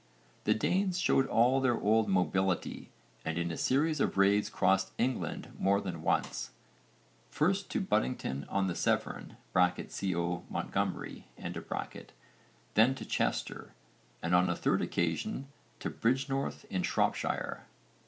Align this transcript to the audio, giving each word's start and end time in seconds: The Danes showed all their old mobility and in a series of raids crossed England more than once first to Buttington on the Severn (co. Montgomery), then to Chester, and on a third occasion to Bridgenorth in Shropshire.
The 0.45 0.55
Danes 0.55 0.97
showed 0.97 1.27
all 1.27 1.61
their 1.61 1.79
old 1.79 2.09
mobility 2.09 2.89
and 3.23 3.37
in 3.37 3.51
a 3.51 3.55
series 3.55 3.99
of 3.99 4.17
raids 4.17 4.49
crossed 4.49 4.93
England 4.97 5.53
more 5.59 5.79
than 5.79 6.01
once 6.01 6.49
first 7.29 7.69
to 7.69 7.79
Buttington 7.81 8.47
on 8.49 8.65
the 8.65 8.73
Severn 8.73 9.37
(co. 9.53 10.43
Montgomery), 10.49 11.27
then 11.37 12.95
to 12.95 13.05
Chester, 13.05 13.73
and 14.23 14.33
on 14.33 14.49
a 14.49 14.55
third 14.55 14.81
occasion 14.81 15.49
to 15.81 15.91
Bridgenorth 15.91 16.65
in 16.71 16.81
Shropshire. 16.81 17.67